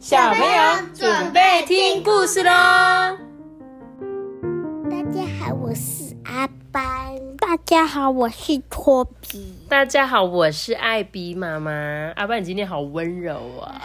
[0.00, 2.50] 小朋友准备听故事喽！
[4.90, 6.82] 大家好，我是阿班。
[7.36, 9.54] 大家好，我是托比。
[9.68, 11.70] 大家好，我是艾比妈妈。
[12.16, 13.78] 阿班，你今天好温柔啊！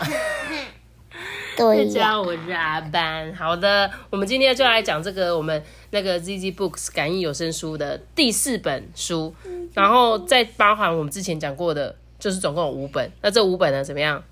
[1.57, 3.35] 对大家好，我是阿班。
[3.35, 9.35] 好的，我们今天就来讲这个我们那个 ZZ Books 感应有声书的第四本书，
[9.73, 13.11] 然后再包含我们之前讲过的，就是总共有五本。
[13.21, 14.23] 那这五本呢，怎么样？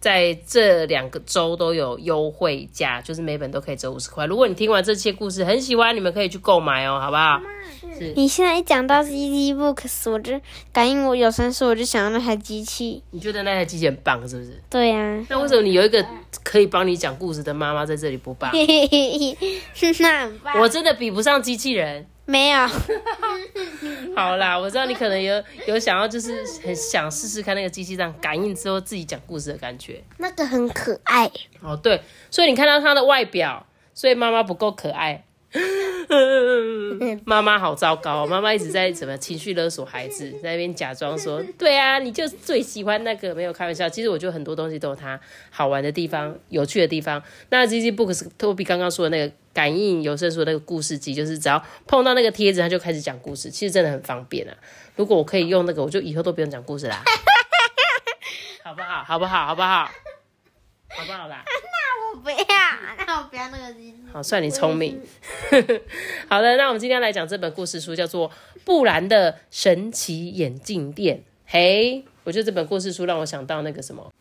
[0.00, 4.24] 在这两个周都有优惠价，就是每本都可以折五十块。
[4.24, 7.38] 如果你听完这些故事很喜欢，你们可以去购买哦，好不好？
[7.98, 8.14] 是。
[8.16, 10.40] 你现在一讲到 CD Books，我就
[10.72, 13.02] 感应我有声书，我就想到那台机器。
[13.10, 14.58] 你觉得那台机器很棒，是不是？
[14.70, 16.02] 对呀、那为什么你有一个
[16.42, 18.50] 可以帮你讲故事的妈妈在这里不棒？
[18.52, 19.58] 嘿嘿嘿嘿，
[20.00, 20.58] 那很棒。
[20.60, 22.06] 我真的比不上机器人。
[22.30, 22.68] 没有，
[24.14, 26.32] 好啦，我知道你可能有有想要，就是
[26.64, 30.00] 很想试试看那个机器这样感应之后自己讲故事的感觉。
[30.18, 31.28] 那个很可爱。
[31.60, 35.24] 哦，对，所以你看到它的外表，所以妈妈不够可爱。
[37.24, 43.88] 妈妈好糟糕，妈妈一直在怎么情绪勒索孩子， 在那边假装说，对啊，你就最喜欢那个，没有开玩笑。
[43.88, 45.18] 其实我觉得很多东西都有它
[45.50, 47.22] 好玩的地方、有趣的地方。
[47.50, 54.54] 那 Z Z Books 托比刚刚说的那个感应有声书的那个故事机，就是只要碰到那个贴纸，它就开始讲故事，其实真的很方便啊。
[54.96, 57.02] 如果我可以用那个，我就以后都不用讲故事啦，
[58.64, 59.04] 好不好？
[59.04, 59.46] 好不好？
[59.46, 59.90] 好不好？
[60.90, 61.44] 好不好啦？
[62.20, 62.36] 我不要，
[63.06, 63.96] 那我不要那个机器。
[64.12, 65.00] 好，算你聪明。
[66.28, 68.28] 好的，那我们今天来讲这本故事书，叫做
[68.62, 71.16] 《布兰的神奇眼镜店》。
[71.46, 74.12] 嘿，我觉得这本故事书让我想到那个什么，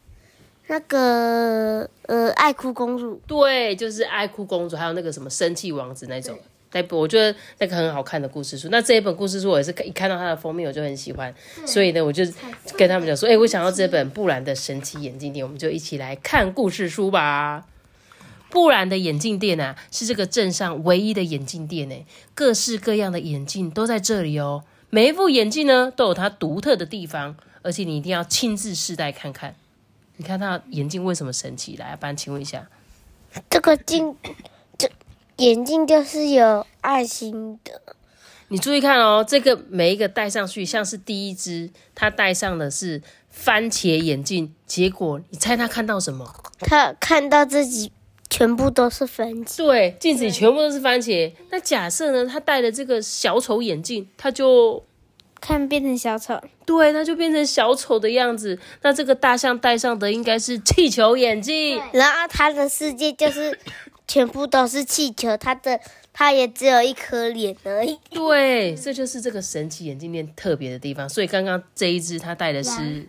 [0.68, 3.22] 那个呃，爱哭公主。
[3.28, 6.40] 对，就是爱哭公主，还有那个什么生气王子那种。
[6.72, 8.70] 那部我觉得那个很好看的故事书。
[8.72, 11.34] 那这一本故事书我也是一看到它的封面我就很喜欢，
[11.66, 12.24] 所以呢，我就
[12.78, 17.66] 跟他们讲说，哎、我想要这本布兰的神奇眼镜店，我们就一起来看故事书吧。
[18.50, 21.96] 布兰的眼镜店啊，是这个镇上唯一的眼镜店呢，
[22.34, 24.64] 各式各样的眼镜都在这里哦。
[24.90, 29.56] 每一副眼镜呢，都有它独特的地方，而且你一定要亲自试戴看看。
[30.18, 31.78] 你看它眼镜为什么神奇？
[31.78, 32.68] 来，班，请问一下。
[33.50, 34.16] 这个镜，
[34.78, 34.90] 这
[35.38, 37.96] 眼镜就是有爱心的。
[38.48, 46.34] 你注意看哦，这个每一个戴上去，像是第一只，它戴上的是番茄眼镜，结果你猜他看到什么？
[46.60, 47.92] 他看到自己
[48.30, 49.58] 全部都是番茄。
[49.58, 51.32] 对，镜子里全部都是番茄。
[51.50, 54.84] 那假设呢，他戴的这个小丑眼镜，他就
[55.42, 58.60] 看变成小丑，对，他就变成小丑的样子。
[58.82, 61.82] 那这个大象戴上的应该是气球眼镜。
[61.92, 63.58] 然后他的世界就是
[64.08, 65.80] 全部都是气球，他的
[66.14, 67.98] 他也只有一颗脸而已。
[68.12, 71.08] 对，这就是这个神奇眼镜店特别的地方。
[71.10, 73.08] 所以刚刚这一只他戴的是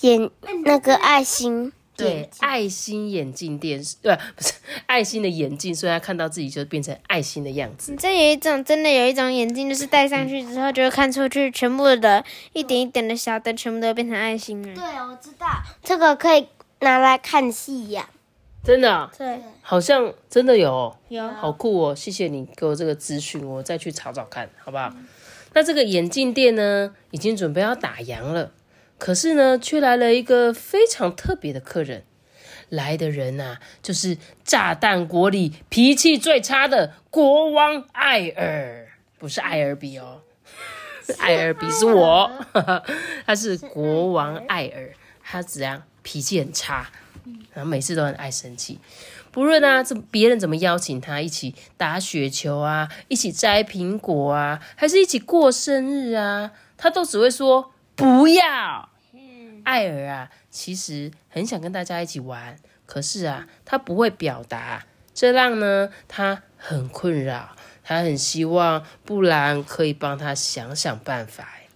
[0.00, 0.30] 眼
[0.64, 4.54] 那个爱心，对爱心眼镜店，对，不是
[4.86, 7.94] 爱心的眼镜，所以他看到自己就变成爱心的样子。
[7.98, 14.74] 这有一种真的有一种眼镜，就是戴上去之后就会看出去，全部的一点一点的小灯全部都变成爱心了。
[14.74, 15.46] 对，我知道。
[15.82, 16.48] 这个可以
[16.80, 18.08] 拿来看戏呀、
[18.64, 21.94] 真的啊、对，好像真的有哦，有好酷哦！
[21.94, 24.92] 谢谢你给我这个资讯，我再去找找看，好不好？
[25.54, 28.50] 那这个眼镜店呢，已经准备要打烊了，
[29.04, 32.04] 可是呢，却来了一个非常特别的客人。
[32.68, 38.86] 来的人呐、就是炸弹国里脾气最差的国王艾尔，
[39.18, 40.20] 不是艾尔比哦，
[41.18, 42.30] 艾尔比是我，
[43.26, 46.88] 他是国王艾尔，他怎样脾气很差，
[47.52, 48.78] 然后每次都很爱生气。
[49.32, 58.90] 不论啊，这别人怎么邀请他一起打雪球啊，一起摘苹果啊，还是一起过生日啊，他都只会说不要。
[59.64, 62.56] 艾尔啊，其实很想跟大家一起玩，
[62.86, 67.56] 可是啊，他不会表达，这让呢他很困扰。
[67.84, 71.42] 他很希望布兰可以帮他想想办法。
[71.56, 71.68] 哎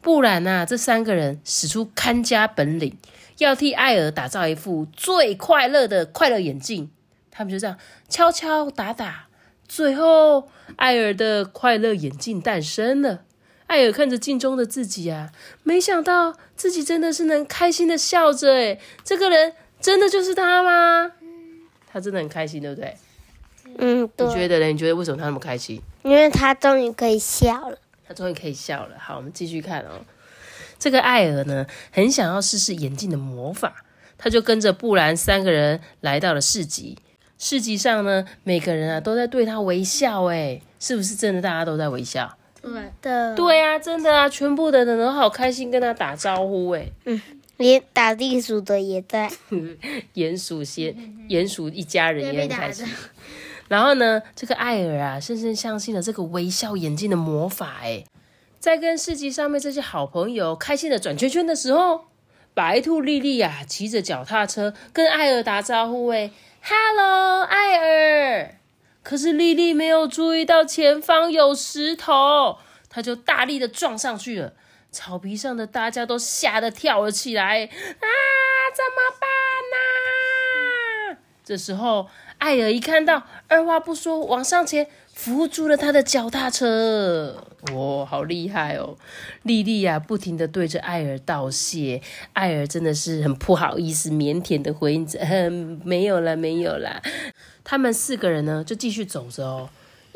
[0.00, 2.96] 布兰呐、这三个人使出看家本领，
[3.36, 6.90] 要替艾尔打造一副最快乐的快乐眼镜。
[7.30, 7.76] 他们就这样
[8.08, 9.26] 敲敲打打，
[9.66, 13.24] 最后艾尔的快乐眼镜诞生了。
[13.68, 15.30] 艾尔看着镜中的自己啊，
[15.62, 18.52] 没想到自己真的是能开心的笑着。
[18.52, 21.12] 诶，这个人真的就是他吗？
[21.90, 22.96] 他真的很开心，对不对？
[23.78, 24.66] 嗯，你，觉得呢？
[24.66, 25.80] 你觉得为什么他那么开心？
[26.02, 27.78] 因为他终于可以笑了。
[28.06, 28.96] 他终于可以笑了。
[28.98, 30.00] 好，我们继续看哦。
[30.78, 33.84] 这个艾尔呢，很想要试试眼镜的魔法，
[34.16, 36.96] 他就跟着布兰三个人来到了市集。
[37.36, 41.42] 市集上呢，每个人啊都在对他微笑，哎，是不是真的？
[41.42, 42.38] 大家都在微笑？
[42.72, 46.90] 对的，对啊，真的啊，全部的人都好开心跟他打招呼，哎，
[47.56, 49.30] 连打地鼠的也在。
[50.14, 50.94] 鼹鼠先，
[51.28, 52.86] 鼹鼠一家人也很开心。
[53.68, 57.80] 然后呢，这个艾尔啊，深深相信了这个微笑眼镜的魔法。
[57.82, 58.04] 哎，
[58.58, 62.04] 在跟市集上面这些好朋友开心的转圈圈的时候，
[62.54, 66.08] 白兔丽丽啊，骑着脚踏车跟艾尔打招呼。
[66.08, 66.30] 哎
[66.62, 68.57] ，Hello，艾尔。
[69.08, 72.58] 可是丽丽没有注意到前方有石头，
[72.90, 74.52] 她就大力的撞上去了。
[74.90, 77.64] 草皮上的大家都吓得跳了起来。
[77.64, 78.06] 啊，
[78.76, 79.26] 怎么办
[81.14, 87.42] 呢、这时候，艾尔一看到，二话不说往上前扶住了他的脚踏车。
[87.74, 88.96] 哇，好厉害哦！
[89.42, 92.00] 莉莉呀、不停的对着艾尔道谢。
[92.34, 97.02] 艾尔真的是很不好意思，腼腆的回应着：“嗯，没有了，没有了。”
[97.64, 99.68] 他们四个人呢，就继续走着哦。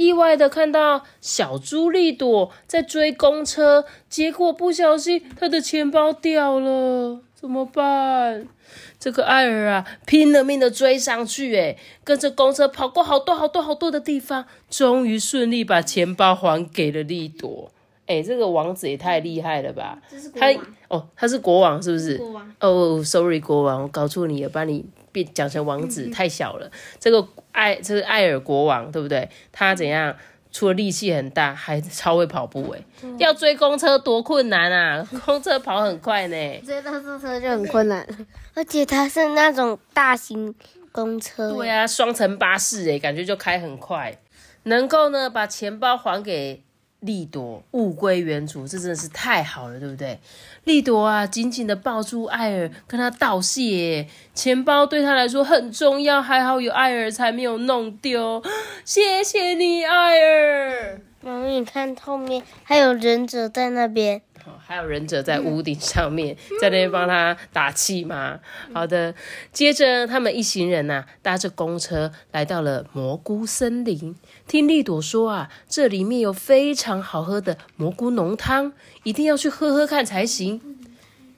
[0.03, 8.49] 意外的看到小猪丽朵在追公车，结果不小心她的钱包掉了，怎么办？
[8.99, 17.71] 这个艾尔啊，拼了命的追上去，诶，跟着公车跑过好多好多好多的地方，终于顺利把钱包还给了丽朵。
[18.07, 20.01] 哎，这个王子也太厉害了吧！
[20.35, 20.53] 他
[20.89, 22.17] 哦，他是国王是不是？
[22.17, 26.71] 国王哦，sorry，国王，我搞错你了，把你变讲成王子，太小了。
[26.99, 29.29] 这个艾，这个艾尔国王，对不对？
[29.53, 30.17] 他怎样？
[30.55, 32.85] 除了力气很大，还超会跑步哎！
[33.17, 35.03] 要追公车多困难啊！
[35.25, 36.37] 公车跑很快呢。
[36.63, 38.07] 追到公车就很困难，
[38.53, 40.55] 而且它是那种大型
[40.93, 41.53] 公车。
[41.55, 44.19] 对啊，双层巴士哎，感觉就开很快，
[44.65, 46.63] 能够呢把钱包还给
[47.03, 50.19] 利朵，物归原主，这真的是太好了，对不对？
[50.65, 54.07] 利朵啊，紧紧的抱住艾尔，跟他道谢。
[54.35, 58.43] 钱包对他来说很重要，还好有艾尔才没有弄丢。
[58.85, 61.01] 谢谢你，艾尔。
[61.23, 68.41] 然后你看后面还有忍者在那边，哦还有忍者在屋顶上面，在那边帮他打气嘛？
[68.73, 69.15] 好的，
[69.53, 74.15] 接着他们一行人呐、搭着公车来到了蘑菇森林。
[74.47, 78.73] 听丽朵说啊，这里面有非常好喝的蘑菇浓汤，
[79.05, 80.61] 一定要去喝喝看才行。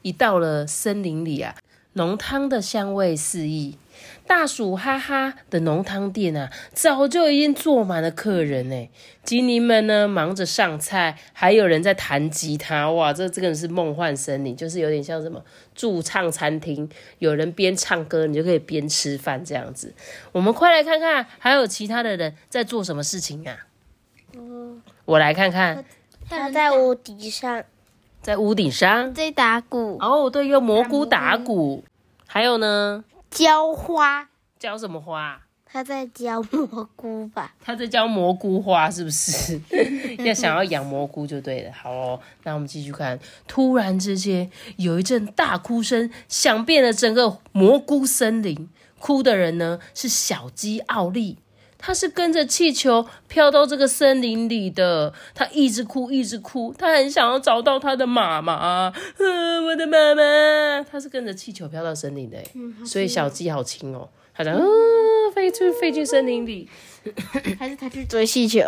[0.03, 1.55] 一到了森林里啊，
[1.95, 3.77] 浓汤的香味四溢。
[4.26, 8.91] 大鼠哈哈的浓汤店啊，早就已经坐满了客人呢。
[9.23, 12.91] 精灵们呢，忙着上菜，还有人在弹吉他。
[12.91, 15.43] 哇，这这个是梦幻森林，就是有点像什么
[15.75, 16.88] 驻唱餐厅，
[17.19, 19.94] 有人边唱歌，你就可以边吃饭这样子。
[20.32, 23.67] 我们快来看看，还有其他的人在做什么事情啊？
[25.05, 25.85] 我来看看，
[26.29, 27.62] 他在屋顶上
[28.23, 29.12] 在屋顶上。
[29.12, 31.85] 在打鼓，哦，对，用蘑菇打鼓，
[32.27, 33.05] 还有呢，
[33.35, 34.29] 浇花，
[34.61, 35.41] 浇什么花？
[35.65, 37.53] 他在浇蘑菇吧？
[37.61, 39.61] 他在浇蘑菇花，是不是？
[40.25, 41.73] 要想要养蘑菇就对了。
[41.73, 43.19] 好哦，那我们继续看。
[43.49, 48.69] 突然之间，有一阵大哭声响遍了整个蘑菇森林。
[49.01, 51.39] 哭的人呢是小鸡奥利，
[51.79, 55.12] 他是跟着气球飘到这个森林里的。
[55.35, 58.93] 他一直哭，一直哭，他很想要找到他的妈妈。
[59.19, 64.09] 呃，我的妈妈，他是跟着气球飘到森林的嗯，所以小鸡好轻哦。
[64.35, 64.65] 他讲，嗯、
[65.32, 66.69] 飞出飞进森林里。
[67.59, 68.61] 还是他去追气球？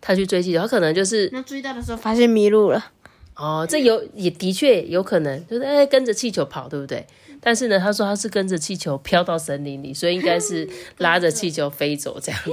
[0.00, 2.92] 他去追气球，他可能就是那追到的时候发现迷路了，
[3.36, 7.06] 哦，这有也的确有可能，就是哎跟着气球跑，对不对？
[7.40, 10.68] 但是呢，他说他是跟着气球飘到森林里，所以应该是
[10.98, 12.50] 拉着气球飞走这样子。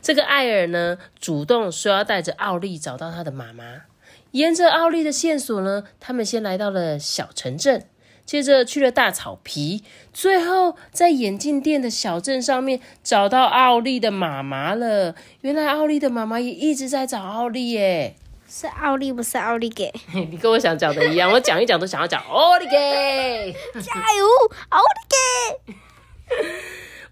[0.00, 3.82] 这个艾尔呢，主动说要带着奥利找到他的妈妈。
[4.30, 7.86] 沿着奥利的线索呢，他们先来到了小城镇，
[8.24, 15.16] 接着去了大草皮，最后在眼镜店的小镇上面找到奥利的妈妈了。
[15.40, 18.14] 原来奥利的妈妈也一直在找奥利耶。
[18.48, 19.92] 是奥利不是奥利给？
[20.30, 23.52] 你跟我想讲的一样，我讲一讲都想要讲奥利给。
[23.80, 24.24] 加油，
[24.68, 25.74] 奥利给！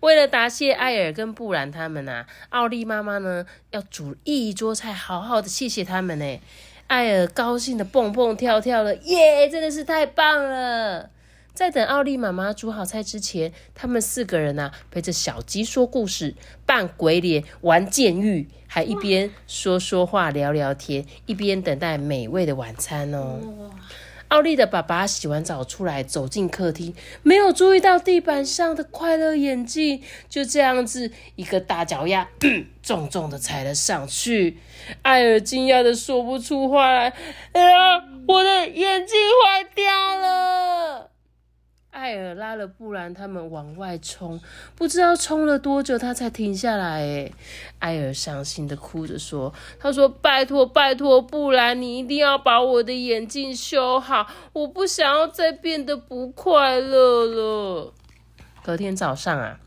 [0.00, 6.41] 为了答谢艾尔跟布兰他们啊，奥利妈妈呢要煮一桌菜，好好的谢谢他们呢。
[6.87, 11.11] 艾尔高兴的蹦蹦跳跳了，耶，真的是太棒了！
[11.55, 16.35] 在等奥利妈妈煮好菜之前，他们四个人啊陪着小鸡说故事、
[16.67, 23.38] 扮鬼脸、玩监狱，还一边说说话、聊聊天，一边等待美味的晚餐哦。
[24.26, 32.28] 奥利的爸爸洗完澡出来，走进客厅，没有注意到地板上的快乐眼镜，就这样子一个大脚丫，
[32.83, 34.59] 重重的踩了上去。
[35.02, 37.12] 艾尔惊讶的说不出话来
[37.54, 38.02] ：“哎呀，
[42.54, 44.40] 了！”不然他们往外冲，
[44.75, 47.00] 不知道冲了多久，他才停下来。
[47.02, 47.32] 哎，
[47.78, 57.92] 艾尔伤心的哭着说：“他说，拜托拜托，布兰，你一定要把我的眼镜修好，我不想要再变得不快乐了。”
[58.64, 59.61] 隔天早上啊，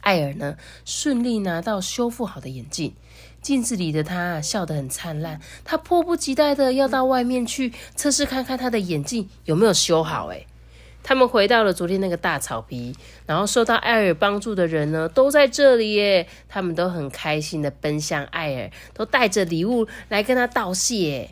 [0.00, 2.94] 艾尔呢顺利拿到修复好的眼镜。
[3.40, 10.26] 镜子里的他笑得很灿烂，他迫不及待的要到外面去测试看看他的眼镜有没有修好。
[10.26, 10.46] 诶
[11.02, 12.94] 他们回到了昨天那个大草皮，
[13.26, 21.30] 然后受到艾尔帮助的人呢都在这里耶，他们都很开心的奔向艾尔，都带着礼物来跟他道谢。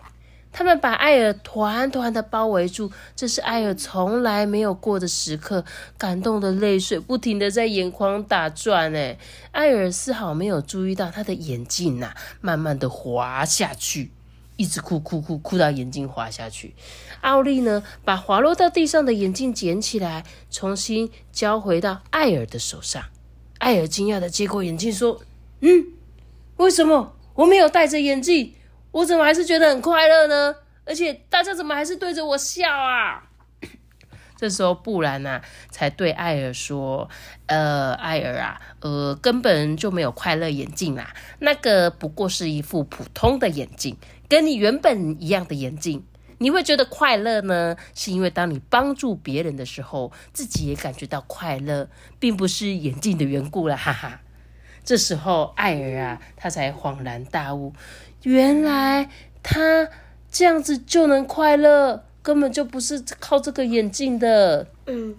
[0.50, 5.62] 他们把艾尔团团的包围住，这是艾尔从来没有过的时刻，
[5.98, 8.90] 感动的泪水不停的在眼眶打转。
[8.96, 9.18] 哎，
[9.50, 14.12] 艾尔丝毫没有注意到他的眼镜呐，慢慢的滑下去，
[14.56, 16.74] 一直哭哭哭哭到眼镜滑下去。
[17.20, 23.02] 奥利呢，把滑落到地上的眼镜捡起来，重新交回到艾尔的手上。
[23.58, 25.20] 艾尔惊讶的接过眼镜，说
[25.60, 25.86] ：“嗯，
[26.56, 28.54] 为什么我没有戴着眼镜？”
[28.92, 30.54] 我怎么还是觉得很快乐呢？
[30.86, 33.24] 而且大家怎么还是对着我笑啊？
[34.38, 37.08] 这时候布兰呐才对艾尔说
[37.46, 43.96] ：“呃，艾尔啊，呃，根本就没有快乐眼镜啦，那个不过是一副普通的眼镜，
[44.28, 46.04] 跟你原本一样的眼镜。
[46.38, 54.20] 你会觉得快乐呢，是因为当你帮助别人的时候，自己也感觉到快乐，并不是眼镜的缘故了，哈哈。”
[54.84, 57.72] 这时候艾尔啊，他才恍然大悟。
[58.22, 59.08] 原来
[59.42, 59.88] 他
[60.30, 64.68] 这样子就能快乐，根本就不是靠这个眼镜的。
[64.86, 65.16] 嗯，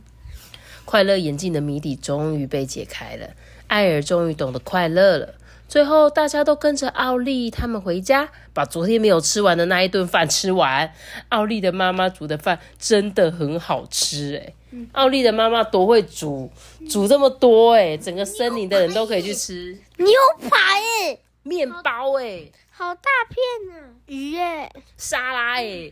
[0.85, 3.31] 快乐眼镜的谜底终于被解开了，
[3.67, 5.33] 艾尔终于懂得快乐了。
[5.67, 10.93] 最后，大家都跟着奥利他们回家，把昨天没有吃完的那一顿饭吃完。
[11.29, 14.53] 奥利的妈妈煮的饭真的很好吃，哎，
[14.93, 16.49] 奥利的妈妈多会煮，
[16.89, 19.77] 煮这么多，哎，整个森林的人都可以去吃。
[19.97, 20.07] 牛
[20.49, 20.57] 排，
[21.05, 22.45] 哎，面包，哎。
[22.69, 25.91] 好大片呢，鱼耶，沙拉耶，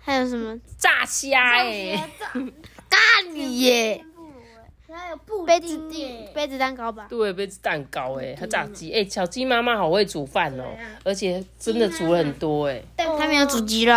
[0.00, 0.58] 还有什么？
[0.78, 2.02] 炸虾耶，
[2.88, 2.98] 咖
[3.30, 4.02] 喱耶。
[4.88, 5.76] 还有布杯子
[6.32, 7.06] 杯子蛋糕吧？
[7.10, 10.64] 对，杯子蛋糕哎，还炸鸡哎，小鸡妈妈好会煮饭哦，
[11.02, 12.80] 而且真的煮很多哎。
[12.96, 13.92] 他没有煮鸡肉，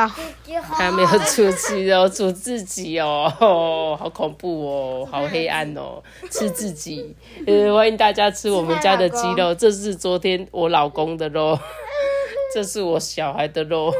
[0.63, 3.31] 她没有煮鸡肉，煮自己哦，
[3.99, 7.15] 好恐怖哦，好黑暗哦，吃自己。
[7.45, 11.57] 呃，欢迎大家吃我们家的鸡肉，这是昨天我老公的肉，
[12.53, 13.93] 这是我小孩的肉，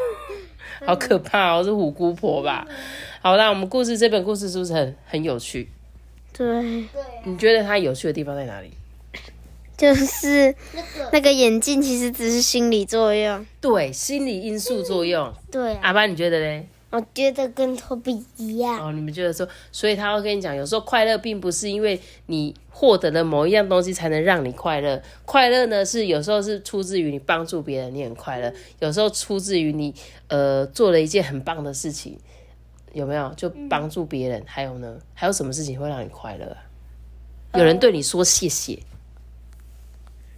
[0.88, 2.66] 好可怕哦，是虎姑婆吧？
[3.22, 5.70] 好，啦我们故事这本故事是不是很很有趣？
[6.32, 6.86] 对，
[7.26, 8.72] 你觉得它有趣的地方在哪里？
[9.78, 10.54] 就是
[11.14, 15.34] 那个眼镜其实只是心理作用，对，心理因素作用。
[15.50, 16.66] 对，阿爸你觉得呢？
[16.90, 18.88] 我觉得跟托比一样。
[18.88, 29.94] 哦，你们觉得说，所以他会跟你讲，有时候快乐并不是因为你获得了某一样东西才能让你快乐，快乐呢是有时候是出自于你帮助别人，你很快乐；有时候出自于你
[30.28, 32.18] 呃做了一件很棒的事情。
[32.94, 34.44] 有没有就帮助别人？
[34.46, 34.98] 还有呢？
[35.14, 36.58] 还有什么事情会让你快乐啊？
[37.60, 38.80] 有人对你说谢谢，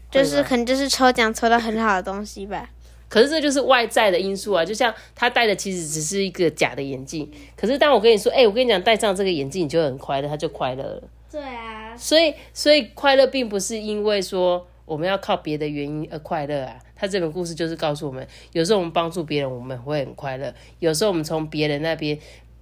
[0.09, 2.69] 就是可能就是抽奖抽到很好的东西吧。
[3.09, 11.03] 可是这就是外在的因素啊，就像他戴的其实只是一个假的眼镜，可是当我跟你说，哎，我跟你讲，戴上这个眼镜你就很快乐，他就快乐了。
[11.29, 11.95] 对啊。
[11.97, 16.79] 所以，所以快乐并不是因为说我们要靠别的原因而快乐啊。
[17.01, 22.15] 他这本故事就是告诉我们，有时候我们帮助别人，我们会很快乐；有时候我们从别人那边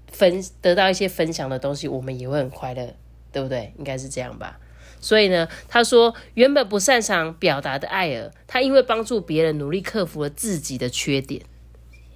[0.09, 2.95] 分得到一些分享的东西，我们也会很快乐，
[3.33, 3.73] 对不对？
[3.77, 4.57] 应该是这样吧。
[5.01, 11.41] 所以呢，他说，原本不擅长表达的艾尔，他因为帮助别人，努力克服了自己的缺点，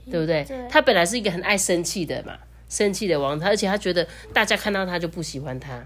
[0.10, 0.48] 对不对？
[0.70, 2.38] 他本来是一个很爱生气的嘛，
[2.70, 5.86] 生气的王，他而且他觉得大家看到他就不喜欢他，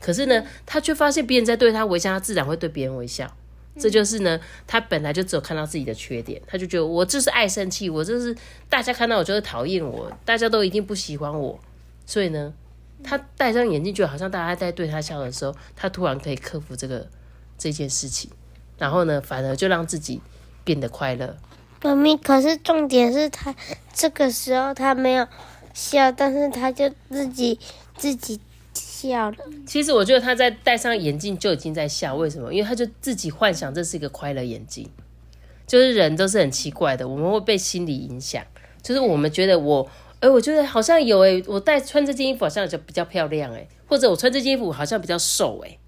[0.00, 3.36] 可是呢，他却发现别人在对他微笑，他自然会对别人微笑。
[3.76, 8.36] 这就是呢，他本来就只有看到自己的缺点，他就觉得我就是爱生气，我就是
[8.68, 11.58] 大家看到我就是讨厌我，大家都一定不喜欢我，
[12.06, 12.52] 所以呢，
[13.02, 17.08] 他戴上眼镜，就好像大家在对他笑的时候，他突然可以克服这个
[17.58, 18.30] 这件事情，
[18.78, 20.20] 然后呢，反而就让自己
[20.62, 21.36] 变得快乐。
[21.82, 23.54] 妈咪，可是重点是他
[23.92, 25.26] 这个时候他没有
[25.72, 27.58] 笑，但是他就自己
[27.96, 28.40] 自己。
[29.08, 29.36] 笑了。
[29.66, 32.52] 其实我觉得他在戴上眼镜就已经在笑，为什么？
[32.52, 34.88] 因为他就自己幻想这是一个快乐眼镜。
[35.66, 38.44] 就是人都是很奇怪的，我们会被心理影响。
[38.82, 39.88] 就是我们觉得我，
[40.20, 45.78] 哎，我觉得好像有哎，我戴穿这件衣服好像就比较漂亮哎，或者我穿这件衣服好像比较瘦哎，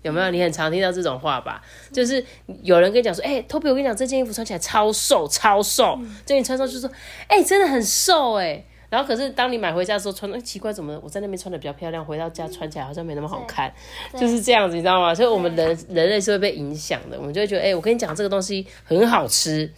[0.00, 0.30] 有没有？
[0.30, 1.60] 你很常听到这种话吧？
[1.92, 2.24] 就是
[2.62, 6.90] 有人跟你讲说，哎，Toby，我跟你讲，这件衣服穿起来超瘦超瘦，就你穿上去说，
[7.26, 8.64] 哎，真的很瘦哎。
[8.90, 13.72] 然后可是当你买回家的时候穿，哎，奇怪，怎么我在那边穿的比较漂亮，回到家穿起来好像没那么好看，
[14.18, 15.14] 就是这样子，你知道吗？
[15.14, 19.70] 所以我们人人类是会被影响的，我们就会觉得，哎，我跟你讲这个东西很好吃，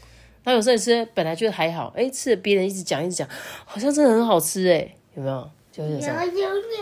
[0.45, 3.29] 那有时候你吃本来觉得还好，哎，吃了别人一直讲一直讲，
[3.65, 5.51] 好像真的很好吃，哎，有没有？
[5.73, 6.17] 就是这样，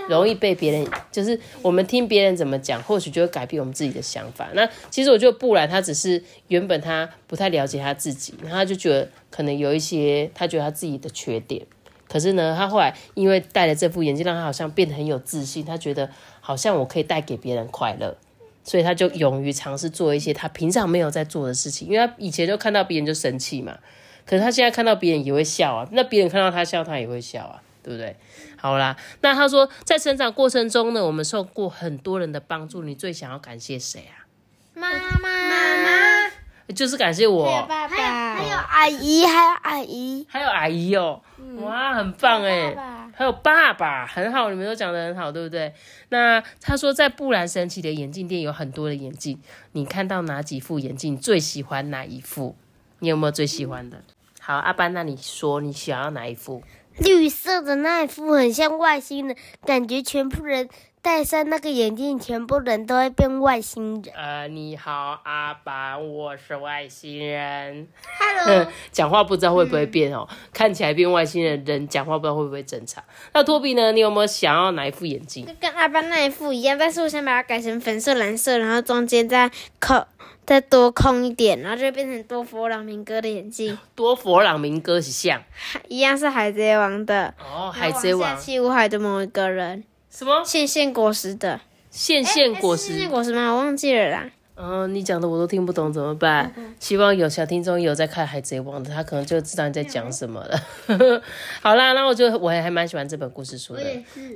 [0.08, 4.48] 容易被别人，就是我们听别人怎么讲，或许就会改变我们自己的想法。
[4.54, 11.64] 那其实我觉得布兰他只是原本他不太了解他自己，然后他就觉得可能有一些他觉得他自己的缺点。
[12.08, 15.64] 可是呢，他后来因为戴了这副眼镜，让他好像变得很有自信。
[15.64, 16.10] 他觉得
[16.40, 18.16] 好像我可以带给别人快乐，
[18.64, 21.88] 所以他就勇于尝试做一些他平常没有在做的事情。
[21.88, 23.76] 因为他以前就看到别人就生气嘛，
[24.24, 25.88] 可是他现在看到别人也会笑啊。
[25.92, 28.16] 那别人看到他笑，他也会笑啊，对不对？
[28.56, 34.26] 好啦，那他说在成长过程中呢，我们受过很多人的帮助，你最想要感谢谁啊？
[34.74, 38.17] 妈妈，妈妈，就是感谢我，爸爸，还有
[38.58, 41.20] 阿姨，还有阿姨，还有阿姨哦，
[41.60, 42.74] 哇，很棒哎，
[43.14, 45.72] 还有爸爸，很好，你们都讲的很好，对不对？
[46.10, 49.40] 那他说在布兰神奇的眼镜店有很多的眼镜，
[49.72, 52.56] 你看到哪几副眼镜最喜欢哪一副？
[53.00, 54.02] 你有没有最喜欢的？
[54.40, 56.62] 好，阿班，那你说你想要哪一副？
[56.98, 60.68] 绿色的那一副很像外星人，感觉全部人
[61.10, 64.14] 戴上那个眼镜，全部人都会变外星人。
[64.14, 67.88] 呃，你好，阿爸，我是外星人。
[68.20, 73.02] Hello， 讲话不知道会不会变哦，看起来变外星人，人讲话不知道会不会正常。
[73.32, 73.90] 那托比呢？
[73.92, 75.46] 你有没有想要哪一副眼镜？
[75.58, 79.50] 跟阿班那一副一样，但是我想把它改成粉色、蓝色，然后中间再
[79.80, 80.04] 扣
[80.44, 85.42] 再多空一点，然后就变成多佛朗明哥的眼镜， 多佛朗明哥是像
[85.88, 87.32] 一样是海贼王的。
[87.38, 91.60] 哦，海贼王七武海的某一个人，什么线线果实的
[91.90, 93.08] 线线果实线线实？
[93.08, 93.50] 果实吗？
[93.52, 94.30] 我忘记了啦。
[94.60, 96.52] 嗯，你讲的我都听不懂，怎么办？
[96.80, 100.60] 希望有小听众有在看《海贼王》的，他可能就知道你在讲什么了。
[101.62, 103.84] 好啦，那我就我还还蛮喜欢这本故事书的，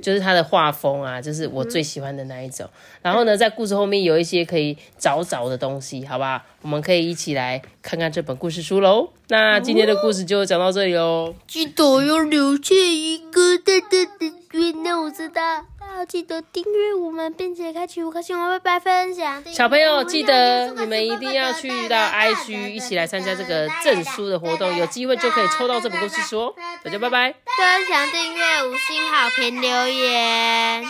[0.01, 2.65] 就是它的画风啊，就是我最喜欢的那一种。
[3.01, 6.45] 然后呢，在故事后面有一些可以找找的东西，好吧？
[6.61, 9.09] 我们可以一起来看看这本故事书喽。
[9.27, 11.35] 那今天的故事就讲到这里喽。
[11.45, 15.41] 记得要留下一个大大的愿那我知道。
[15.85, 19.43] 大家记得订阅我们，并且开启五颗星，我拜拜分享。
[19.45, 26.55] 小朋友记得你们一定要去到 IG 一起来参加这个证书的活动，有机会就可以抽到这本故事书哦。
[26.83, 27.33] 大家拜拜。
[27.57, 30.83] 分享、订阅、五星好评、留言。